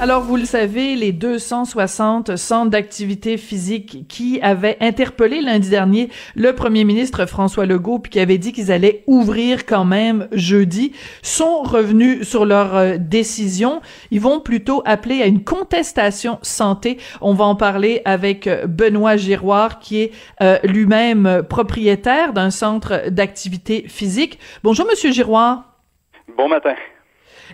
[0.00, 6.54] Alors, vous le savez, les 260 centres d'activité physique qui avaient interpellé lundi dernier le
[6.54, 11.62] premier ministre François Legault puis qui avait dit qu'ils allaient ouvrir quand même jeudi sont
[11.62, 13.80] revenus sur leur euh, décision.
[14.12, 16.98] Ils vont plutôt appeler à une contestation santé.
[17.20, 20.12] On va en parler avec euh, Benoît Giroir qui est
[20.42, 24.38] euh, lui-même propriétaire d'un centre d'activité physique.
[24.62, 25.64] Bonjour, Monsieur Giroir.
[26.36, 26.74] Bon matin.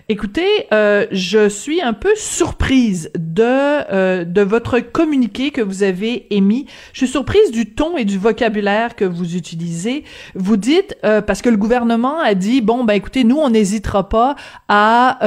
[0.09, 6.27] Écoutez, euh, je suis un peu surprise de euh, de votre communiqué que vous avez
[6.35, 6.65] émis.
[6.93, 10.03] Je suis surprise du ton et du vocabulaire que vous utilisez.
[10.35, 14.09] Vous dites euh, parce que le gouvernement a dit bon ben écoutez nous on n'hésitera
[14.09, 14.35] pas
[14.67, 15.19] à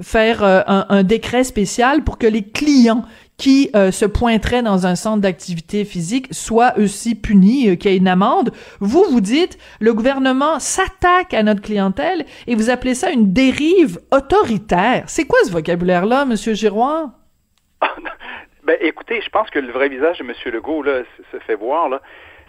[0.00, 3.04] faire un décret spécial pour que les clients
[3.40, 7.94] qui euh, se pointerait dans un centre d'activité physique soit aussi puni, euh, qu'il y
[7.94, 8.50] ait une amende.
[8.80, 13.98] Vous, vous dites, le gouvernement s'attaque à notre clientèle et vous appelez ça une dérive
[14.12, 15.04] autoritaire.
[15.06, 17.12] C'est quoi ce vocabulaire-là, Monsieur Giroir?
[18.64, 20.34] ben, écoutez, je pense que le vrai visage de M.
[20.52, 21.00] Legault là,
[21.32, 21.88] se fait voir.
[21.88, 22.02] Là.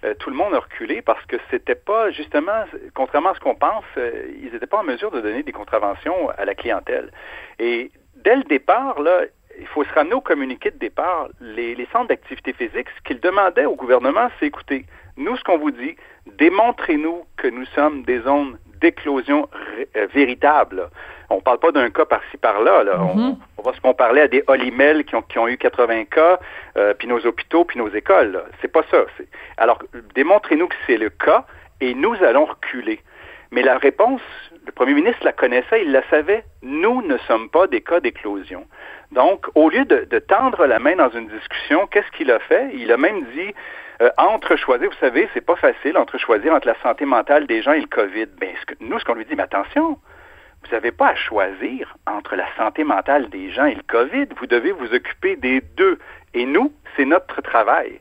[0.04, 3.56] Euh, tout le monde a reculé parce que c'était pas justement, contrairement à ce qu'on
[3.56, 7.12] pense, ils n'étaient pas en mesure de donner des contraventions à la clientèle.
[7.60, 7.92] Et
[8.26, 9.22] dès le départ, là,
[9.60, 11.28] il faut se ramener au communiqué de départ.
[11.42, 14.86] Les, centres d'activité physique, ce qu'ils demandaient au gouvernement, c'est écoutez,
[15.18, 15.96] nous, ce qu'on vous dit,
[16.38, 19.48] démontrez-nous que nous sommes des zones d'éclosion
[19.96, 20.90] euh, véritables.
[21.30, 22.84] On ne parle pas d'un cas par-ci par-là.
[22.84, 23.00] Là.
[23.00, 23.36] on, mm-hmm.
[23.58, 26.40] on, va se comparer à des Olimel qui ont, qui ont eu 80 cas,
[26.78, 28.44] euh, puis nos hôpitaux, puis nos écoles.
[28.62, 29.06] C'est pas ça.
[29.58, 29.80] Alors,
[30.16, 31.46] démontrez-nous que c'est le cas
[31.80, 33.00] et nous allons reculer.
[33.52, 34.22] Mais la réponse,
[34.66, 36.44] le premier ministre la connaissait, il la savait.
[36.62, 38.66] Nous ne sommes pas des cas d'éclosion.
[39.12, 42.70] Donc, au lieu de, tendre la main dans une discussion, qu'est-ce qu'il a fait?
[42.74, 43.54] Il a même dit
[44.02, 47.62] euh, entre choisir, vous savez, c'est pas facile entre choisir entre la santé mentale des
[47.62, 48.28] gens et le COVID.
[48.40, 50.00] Ben, nous, ce qu'on lui dit, mais attention,
[50.64, 54.28] vous n'avez pas à choisir entre la santé mentale des gens et le COVID.
[54.38, 56.00] Vous devez vous occuper des deux.
[56.34, 58.00] Et nous, c'est notre travail.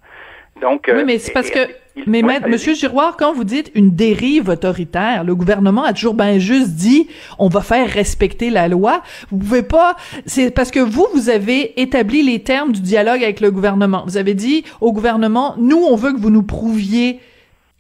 [0.61, 1.59] Donc, oui, mais c'est parce que
[2.07, 6.71] mais Monsieur Giroir, quand vous dites une dérive autoritaire, le gouvernement a toujours bien juste
[6.71, 9.03] dit on va faire respecter la loi.
[9.31, 9.97] Vous pouvez pas.
[10.27, 14.05] C'est parce que vous, vous avez établi les termes du dialogue avec le gouvernement.
[14.07, 17.21] Vous avez dit au gouvernement, nous, on veut que vous nous prouviez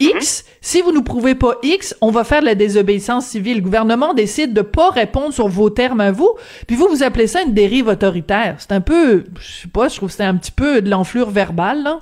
[0.01, 0.45] X.
[0.45, 0.51] Mhm.
[0.63, 3.59] Si vous nous prouvez pas X, on va faire de la désobéissance civile.
[3.59, 6.31] Le gouvernement décide de pas répondre sur vos termes à vous,
[6.67, 8.57] puis vous vous appelez ça une dérive autoritaire.
[8.59, 11.31] C'est un peu, je sais pas, je trouve que c'est un petit peu de l'enflure
[11.31, 12.01] verbale, là.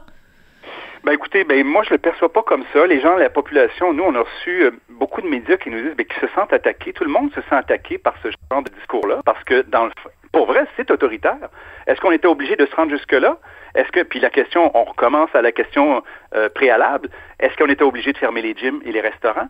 [1.09, 2.87] Ben écoutez, ben moi je le perçois pas comme ça.
[2.87, 5.97] Les gens, la population, nous on a reçu euh, beaucoup de médias qui nous disent
[5.97, 6.93] ben, qu'ils se sentent attaqués.
[6.93, 9.93] Tout le monde se sent attaqué par ce genre de discours-là parce que dans le
[10.33, 11.49] pour vrai, c'est autoritaire.
[11.87, 13.39] Est-ce qu'on était obligé de se rendre jusque-là?
[13.75, 16.03] Est-ce que, puis la question, on recommence à la question
[16.35, 17.09] euh, préalable,
[17.41, 19.49] est-ce qu'on était obligé de fermer les gyms et les restaurants?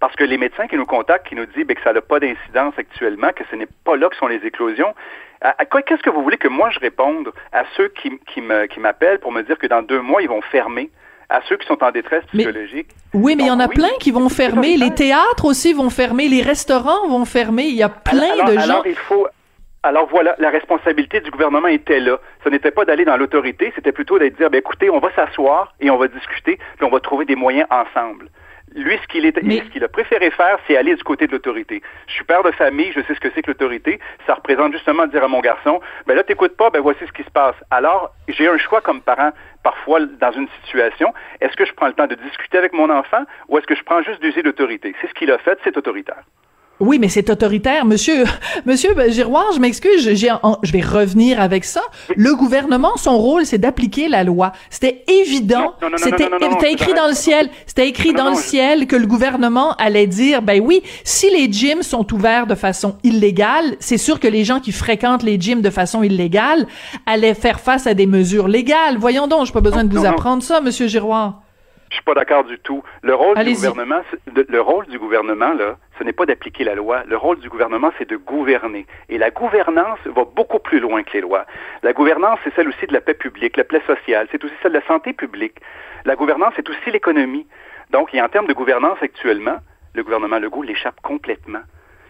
[0.00, 2.20] Parce que les médecins qui nous contactent, qui nous disent ben, que ça n'a pas
[2.20, 4.94] d'incidence actuellement, que ce n'est pas là que sont les éclosions,
[5.86, 9.42] qu'est-ce que vous voulez que moi je réponde à ceux qui, qui m'appellent pour me
[9.42, 10.90] dire que dans deux mois, ils vont fermer?
[11.28, 12.88] à ceux qui sont en détresse psychologique?
[13.12, 14.76] oui, mais il y en a plein qui vont fermer.
[14.76, 16.28] Les théâtres aussi vont fermer.
[16.28, 17.64] Les restaurants vont fermer.
[17.64, 18.60] Il y a plein de gens.
[18.60, 19.26] Alors, il faut.
[19.84, 22.18] Alors voilà, la responsabilité du gouvernement était là.
[22.42, 25.74] Ce n'était pas d'aller dans l'autorité, c'était plutôt d'être dire, ben, écoutez, on va s'asseoir
[25.80, 28.28] et on va discuter, puis on va trouver des moyens ensemble.
[28.74, 31.82] Lui, ce qu'il a préféré faire, c'est aller du côté de l'autorité.
[32.06, 33.98] Je suis père de famille, je sais ce que c'est que l'autorité.
[34.26, 37.22] Ça représente justement dire à mon garçon, ben là, t'écoutes pas, ben voici ce qui
[37.22, 37.56] se passe.
[37.70, 41.12] Alors, j'ai un choix comme parent, parfois dans une situation.
[41.40, 43.82] Est-ce que je prends le temps de discuter avec mon enfant ou est-ce que je
[43.82, 44.94] prends juste d'user l'autorité?
[45.00, 46.22] C'est ce qu'il a fait, c'est autoritaire.
[46.80, 48.24] Oui, mais c'est autoritaire, monsieur.
[48.66, 51.80] Monsieur Giroir, je m'excuse, je, je vais revenir avec ça.
[52.16, 54.52] Le gouvernement, son rôle, c'est d'appliquer la loi.
[54.70, 55.74] C'était évident.
[55.96, 57.50] C'était écrit dans le ciel.
[57.66, 61.82] C'était écrit dans le ciel que le gouvernement allait dire, ben oui, si les gyms
[61.82, 65.70] sont ouverts de façon illégale, c'est sûr que les gens qui fréquentent les gyms de
[65.70, 66.66] façon illégale
[67.06, 68.98] allaient faire face à des mesures légales.
[68.98, 71.42] Voyons donc, j'ai pas besoin de vous apprendre ça, monsieur Giroir.
[71.90, 72.82] Je suis pas d'accord du tout.
[73.02, 77.02] Le rôle du gouvernement, le rôle du gouvernement là, ce n'est pas d'appliquer la loi.
[77.06, 78.86] Le rôle du gouvernement, c'est de gouverner.
[79.08, 81.46] Et la gouvernance va beaucoup plus loin que les lois.
[81.82, 84.28] La gouvernance, c'est celle aussi de la paix publique, la paix sociale.
[84.30, 85.56] C'est aussi celle de la santé publique.
[86.04, 87.46] La gouvernance, c'est aussi l'économie.
[87.90, 89.56] Donc, et en termes de gouvernance actuellement,
[89.94, 91.62] le gouvernement Legault l'échappe complètement.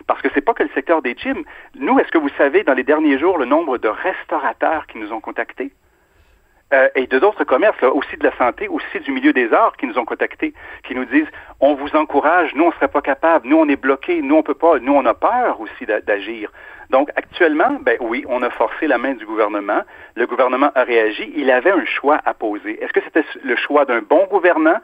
[0.09, 1.45] Parce que c'est pas que le secteur des gyms.
[1.77, 5.13] Nous, est-ce que vous savez, dans les derniers jours, le nombre de restaurateurs qui nous
[5.13, 5.71] ont contactés?
[6.75, 9.87] Euh, et de d'autres commerces, aussi de la santé, aussi du milieu des arts qui
[9.87, 10.53] nous ont contactés,
[10.87, 11.27] qui nous disent
[11.61, 14.53] on vous encourage, nous on serait pas capable, nous on est bloqués, nous on peut
[14.53, 16.53] pas, nous on a peur aussi d'agir.
[16.91, 19.81] Donc actuellement, ben oui, on a forcé la main du gouvernement.
[20.15, 21.33] Le gouvernement a réagi.
[21.37, 22.83] Il avait un choix à poser.
[22.83, 24.77] Est-ce que c'était le choix d'un bon gouvernant?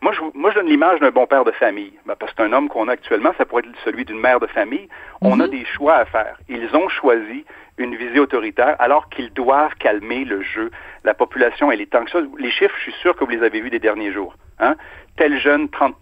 [0.00, 2.48] Moi, je, moi, je donne l'image d'un bon père de famille, ben, parce que c'est
[2.48, 3.32] un homme qu'on a actuellement.
[3.38, 4.88] Ça pourrait être celui d'une mère de famille.
[5.20, 5.50] On a mhm.
[5.50, 6.36] des choix à faire.
[6.48, 7.44] Ils ont choisi
[7.78, 10.70] une visée autoritaire alors qu'ils doivent calmer le jeu.
[11.04, 12.20] La population, elle est ça.
[12.38, 14.36] Les chiffres, je suis sûr que vous les avez vus des derniers jours.
[14.58, 14.76] Hein?
[15.16, 15.92] Tel jeune, 30%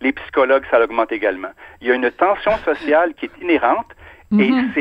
[0.00, 1.50] Les psychologues, ça augmente également.
[1.80, 3.86] Il y a une tension sociale qui est inhérente
[4.32, 4.72] et mhm.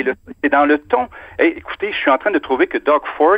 [0.41, 1.07] c'est dans le ton.
[1.37, 3.37] écoutez, je suis en train de trouver que Doug Ford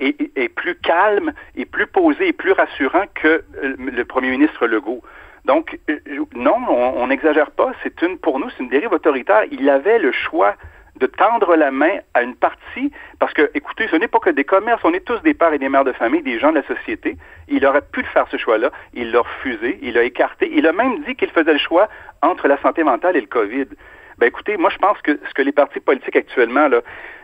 [0.00, 5.02] est, plus calme, et plus posé et plus rassurant que euh, le premier ministre Legault.
[5.46, 5.98] Donc, euh,
[6.34, 7.72] non, on n'exagère pas.
[7.82, 9.44] C'est une, pour nous, c'est une dérive autoritaire.
[9.50, 10.56] Il avait le choix
[10.96, 14.44] de tendre la main à une partie, parce que, écoutez, ce n'est pas que des
[14.44, 16.66] commerces, on est tous des pères et des mères de famille, des gens de la
[16.66, 17.16] société.
[17.48, 21.02] Il aurait pu faire ce choix-là, il l'a refusé, il l'a écarté, il a même
[21.04, 21.88] dit qu'il faisait le choix
[22.22, 23.66] entre la santé mentale et le COVID.
[24.18, 26.80] Ben écoutez, moi je pense que ce que les partis politiques actuellement, là,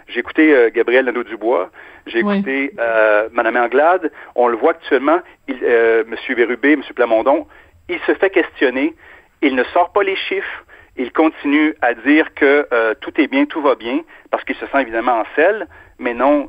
[0.09, 1.71] j'ai écouté euh, Gabriel Nadeau-Dubois,
[2.07, 6.35] j'ai écouté euh, Mme Anglade, on le voit actuellement, il, euh, M.
[6.35, 6.83] Bérubé, M.
[6.95, 7.47] Plamondon,
[7.89, 8.95] il se fait questionner,
[9.41, 10.65] il ne sort pas les chiffres,
[10.97, 14.01] il continue à dire que euh, tout est bien, tout va bien,
[14.31, 15.67] parce qu'il se sent évidemment en selle,
[15.99, 16.49] mais non,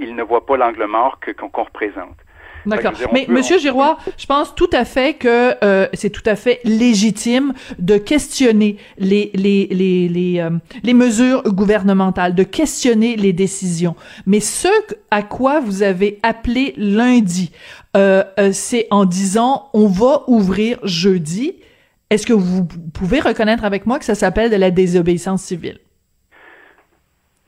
[0.00, 1.20] il ne voit pas l'angle mort
[1.52, 2.16] qu'on représente.
[2.66, 2.92] D'accord.
[3.12, 7.52] Mais Monsieur Giroir, je pense tout à fait que euh, c'est tout à fait légitime
[7.78, 10.50] de questionner les les les les, euh,
[10.82, 13.94] les mesures gouvernementales, de questionner les décisions.
[14.26, 14.68] Mais ce
[15.10, 17.52] à quoi vous avez appelé lundi,
[17.96, 21.56] euh, euh c'est en disant on va ouvrir jeudi.
[22.10, 25.78] Est-ce que vous pouvez reconnaître avec moi que ça s'appelle de la désobéissance civile?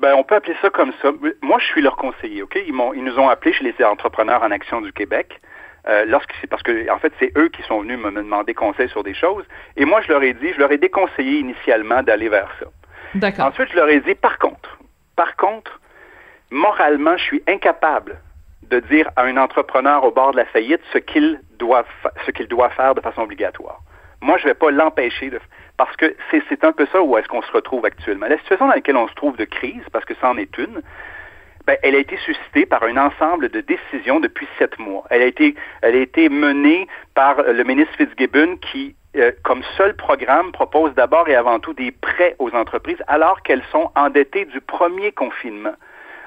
[0.01, 1.13] Ben, on peut appeler ça comme ça.
[1.43, 2.59] Moi, je suis leur conseiller, OK?
[2.67, 5.41] Ils, m'ont, ils nous ont appelés chez les entrepreneurs en action du Québec.
[5.89, 8.91] Euh, lorsque c'est parce que en fait c'est eux qui sont venus me, demander conseil
[8.91, 9.45] sur des choses
[9.79, 12.67] et moi je leur ai dit je leur ai déconseillé initialement d'aller vers ça.
[13.15, 13.47] D'accord.
[13.47, 14.79] Ensuite je leur ai dit par contre
[15.17, 15.81] par contre
[16.51, 18.21] moralement je suis incapable
[18.65, 21.87] de dire à un entrepreneur au bord de la faillite ce qu'il doit
[22.27, 23.81] ce qu'il doit faire de façon obligatoire.
[24.23, 25.41] Moi je vais pas l'empêcher de
[25.81, 28.27] parce que c'est un peu ça où est-ce qu'on se retrouve actuellement.
[28.27, 30.83] La situation dans laquelle on se trouve de crise, parce que ça en est une,
[31.67, 35.05] ben, elle a été suscitée par un ensemble de décisions depuis sept mois.
[35.09, 39.97] Elle a été, elle a été menée par le ministre Fitzgibbon qui, euh, comme seul
[39.97, 44.61] programme, propose d'abord et avant tout des prêts aux entreprises alors qu'elles sont endettées du
[44.61, 45.75] premier confinement.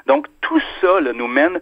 [0.08, 1.60] Donc tout ça nous mène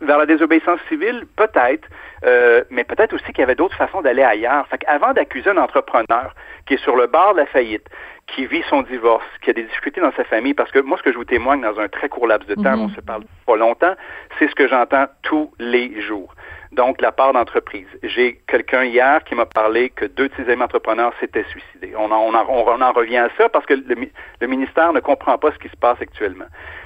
[0.00, 1.88] vers la désobéissance civile, peut-être,
[2.24, 4.66] euh, mais peut-être aussi qu'il y avait d'autres façons d'aller ailleurs.
[4.68, 6.34] Fait qu'avant d'accuser un entrepreneur
[6.66, 7.86] qui est sur le bord de la faillite,
[8.26, 11.02] qui vit son divorce, qui a des difficultés dans sa famille, parce que moi, ce
[11.02, 12.82] que je vous témoigne dans un très court laps de temps, mhm.
[12.82, 13.94] on se parle pas longtemps,
[14.38, 16.34] c'est ce que j'entends tous les jours.
[16.72, 17.88] Donc, la part d'entreprise.
[18.02, 21.94] J'ai quelqu'un hier qui m'a parlé que deux de ses amis entrepreneurs s'étaient suicidés.
[21.96, 24.08] On en, on, en, revient à ça parce que le,
[24.40, 26.44] le, ministère ne comprend pas ce qui se passe actuellement.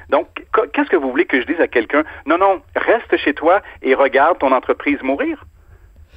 [0.08, 0.28] Donc,
[0.72, 2.04] qu'est-ce que vous voulez que je dise à quelqu'un?
[2.24, 5.44] Non, non, reste chez toi et regarde ton entreprise mourir.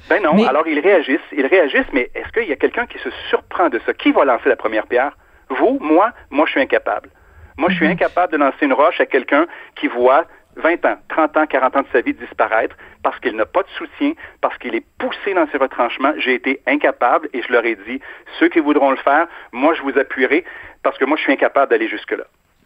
[0.08, 0.46] Ben non.
[0.46, 3.78] Alors, ils réagissent, ils réagissent, mais est-ce qu'il y a quelqu'un qui se surprend de
[3.84, 3.92] ça?
[3.92, 5.12] Qui va lancer la première pierre?
[5.50, 5.78] Vous?
[5.80, 6.12] Moi?
[6.30, 7.10] Moi, je suis incapable.
[7.58, 7.92] Moi, je suis mhm.
[7.92, 10.24] incapable de lancer une roche à quelqu'un qui voit
[10.56, 13.68] 20 ans, 30 ans, 40 ans de sa vie disparaître parce qu'il n'a pas de
[13.70, 16.12] soutien, parce qu'il est poussé dans ses retranchements.
[16.18, 18.00] J'ai été incapable et je leur ai dit,
[18.38, 20.44] ceux qui voudront le faire, moi, je vous appuierai
[20.82, 22.24] parce que moi, je suis incapable d'aller jusque-là.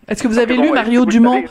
[0.09, 1.42] Est-ce que vous avez lu Mario Dumont?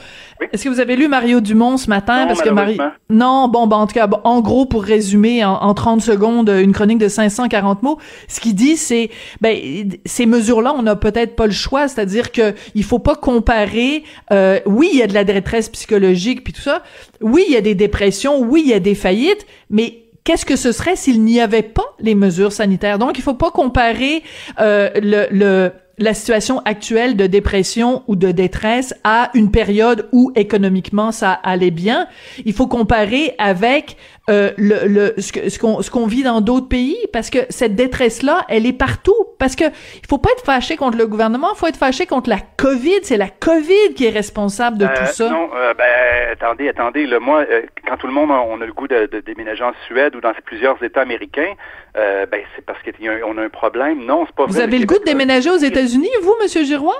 [0.51, 2.25] Est-ce que vous avez lu Mario Dumont ce matin?
[2.27, 2.77] Parce que Marie
[3.09, 6.97] Non, bon, en tout cas, en gros pour résumer en, en, 30 secondes une chronique
[6.97, 9.57] de 540 mots, ce qu'il dit c'est ben
[10.05, 14.59] ces mesures-là, on n'a peut-être pas le choix, c'est-à-dire que il faut pas comparer euh,
[14.65, 16.81] oui, il y a de la détresse psychologique puis tout ça.
[17.21, 20.55] Oui, il y a des dépressions, oui, il y a des faillites, mais qu'est-ce que
[20.55, 22.99] ce serait s'il n'y avait pas les mesures sanitaires?
[22.99, 24.23] Donc, il faut pas comparer
[24.59, 30.31] euh, le, le, la situation actuelle de dépression ou de détresse à une période où
[30.35, 32.07] économiquement ça allait bien.
[32.45, 33.97] Il faut comparer avec
[34.29, 38.23] euh, le, le, ce qu'on ce qu'on vit dans d'autres pays parce que cette détresse
[38.23, 39.15] là elle est partout.
[39.39, 42.29] Parce que il faut pas être fâché contre le gouvernement il faut être fâché contre
[42.29, 42.99] la Covid.
[43.03, 45.29] C'est la Covid qui est responsable de tout euh, ça.
[45.29, 47.05] non euh, ben attendez attendez.
[47.05, 47.45] Le moi
[47.87, 50.33] quand tout le monde on a le goût de, de, déménager en Suède ou dans
[50.45, 51.53] plusieurs États américains
[51.93, 55.03] ben c'est parce qu'on a un problème non c'est pas vous avez le goût de
[55.03, 56.99] déménager aux États-Unis vous monsieur Giroir?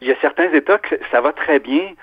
[0.00, 1.94] Il y a certains États que ça va très bien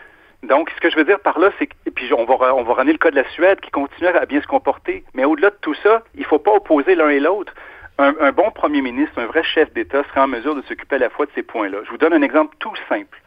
[0.44, 2.74] Donc, ce que je veux dire par là, c'est que, puis on va, on va
[2.74, 5.58] ramener le cas de la Suède qui continue à bien se comporter, mais au-delà de
[5.62, 7.54] tout ça, il ne faut pas opposer l'un et l'autre.
[7.98, 11.00] Un, un, bon premier ministre, un vrai chef d'État serait en mesure de s'occuper à
[11.00, 11.80] la fois de ces points-là.
[11.86, 13.22] Je vous donne un exemple tout simple.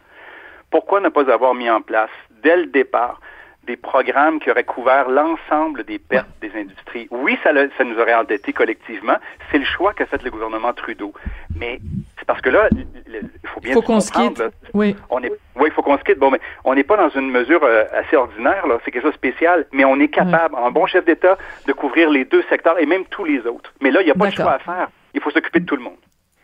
[0.69, 2.11] Pourquoi ne pas avoir mis en place,
[2.43, 3.19] dès le départ,
[3.67, 7.07] des programmes qui auraient couvert l'ensemble des pertes des industries.
[7.11, 9.17] Oui, ça, ça nous aurait endettés collectivement.
[9.51, 11.13] C'est le choix qu'a fait le gouvernement Trudeau.
[11.55, 11.79] Mais
[12.17, 14.41] c'est parce que là, il faut bien faut qu'on se quitte.
[14.73, 14.95] Oui.
[15.09, 16.17] On est, oui, il faut qu'on se quitte.
[16.17, 18.65] Bon, mais on n'est pas dans une mesure euh, assez ordinaire.
[18.65, 18.79] Là.
[18.83, 19.65] C'est quelque chose de spécial.
[19.73, 23.03] Mais on est capable, en bon chef d'État, de couvrir les deux secteurs et même
[23.05, 23.73] tous les autres.
[23.81, 24.87] Mais là, il n'y a pas de choix à faire.
[25.13, 25.97] Il faut s'occuper de tout le monde.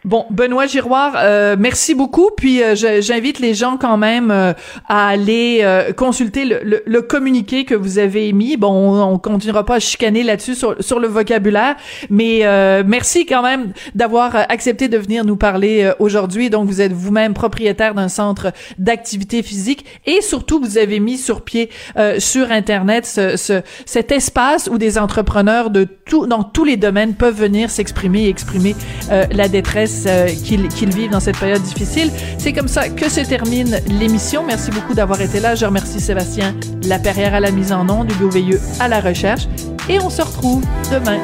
[0.05, 2.29] Bon, Benoît Giroir, euh, merci beaucoup.
[2.35, 4.51] Puis euh, j'invite les gens quand même euh,
[4.89, 8.57] à aller euh, consulter le, le, communiqué que vous avez émis.
[8.57, 11.75] Bon, on, on continuera pas à chicaner là-dessus sur, sur le vocabulaire,
[12.09, 12.43] mais
[12.85, 16.49] merci quand même d'avoir accepté de venir nous parler aujourd'hui.
[16.49, 21.41] Donc, vous êtes vous-même propriétaire d'un centre d'activité physique et surtout, vous avez mis sur
[21.41, 21.69] pied
[22.17, 27.13] sur Internet ce, ce, cet espace où des entrepreneurs de tout, dans tous les domaines
[27.13, 28.75] peuvent venir s'exprimer et exprimer
[29.09, 32.11] la détresse euh, qu'ils vivent dans cette période difficile.
[32.37, 34.43] C'est comme ça que se termine l'émission.
[34.45, 35.55] Merci beaucoup d'avoir été là.
[35.55, 39.47] Je remercie Sébastien Laperrière à la mise en onde, Hugo Veilleux à la recherche.
[39.89, 41.19] Et on se retrouve demain.